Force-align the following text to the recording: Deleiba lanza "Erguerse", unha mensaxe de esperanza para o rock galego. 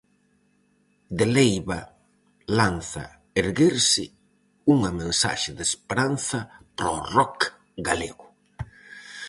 Deleiba 1.19 1.79
lanza 2.57 3.05
"Erguerse", 3.41 4.05
unha 4.73 4.91
mensaxe 5.01 5.51
de 5.57 5.63
esperanza 5.69 6.39
para 6.77 6.95
o 6.97 6.99
rock 7.15 7.37
galego. 7.87 8.25